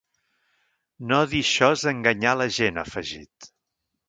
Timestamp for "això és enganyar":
1.47-2.33